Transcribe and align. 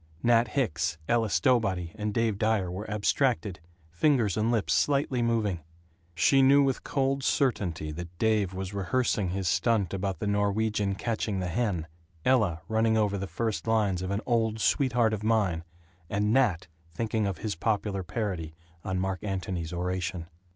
Nat 0.23 0.47
Hicks, 0.47 0.97
Ella 1.07 1.29
Stowbody, 1.29 1.91
and 1.93 2.11
Dave 2.11 2.39
Dyer 2.39 2.71
were 2.71 2.89
abstracted, 2.89 3.59
fingers 3.91 4.35
and 4.35 4.49
lips 4.51 4.73
slightly 4.73 5.21
moving. 5.21 5.59
She 6.15 6.41
knew 6.41 6.63
with 6.63 6.77
a 6.79 6.81
cold 6.81 7.23
certainty 7.23 7.91
that 7.91 8.17
Dave 8.17 8.51
was 8.51 8.73
rehearsing 8.73 9.29
his 9.29 9.47
"stunt" 9.47 9.93
about 9.93 10.17
the 10.17 10.25
Norwegian 10.25 10.95
catching 10.95 11.37
the 11.39 11.49
hen, 11.49 11.85
Ella 12.25 12.63
running 12.67 12.97
over 12.97 13.15
the 13.19 13.27
first 13.27 13.67
lines 13.67 14.01
of 14.01 14.09
"An 14.09 14.21
Old 14.25 14.59
Sweetheart 14.59 15.13
of 15.13 15.21
Mine," 15.23 15.63
and 16.09 16.33
Nat 16.33 16.65
thinking 16.89 17.27
of 17.27 17.37
his 17.37 17.53
popular 17.53 18.01
parody 18.01 18.55
on 18.83 18.97
Mark 18.99 19.19
Antony's 19.23 19.71
oration. 19.71 20.25